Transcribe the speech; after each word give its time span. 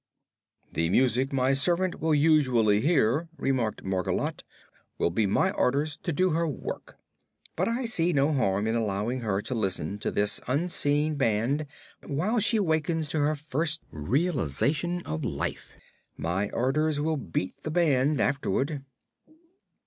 "The 0.73 0.89
music 0.89 1.31
my 1.31 1.53
servant 1.53 1.99
will 2.01 2.15
usually 2.15 2.81
hear," 2.81 3.29
remarked 3.37 3.83
Margolotte, 3.83 4.41
"will 4.97 5.11
be 5.11 5.27
my 5.27 5.51
orders 5.51 5.95
to 5.97 6.11
do 6.11 6.31
her 6.31 6.47
work. 6.47 6.97
But 7.55 7.67
I 7.67 7.85
see 7.85 8.11
no 8.11 8.33
harm 8.33 8.65
in 8.65 8.75
allowing 8.75 9.19
her 9.19 9.43
to 9.43 9.53
listen 9.53 9.99
to 9.99 10.09
this 10.09 10.41
unseen 10.47 11.17
band 11.17 11.67
while 12.07 12.39
she 12.39 12.59
wakens 12.59 13.09
to 13.09 13.19
her 13.19 13.35
first 13.35 13.81
realization 13.91 15.03
of 15.03 15.23
life. 15.23 15.69
My 16.17 16.49
orders 16.49 16.99
will 16.99 17.17
beat 17.17 17.61
the 17.61 17.69
band, 17.69 18.19
afterward." 18.19 18.83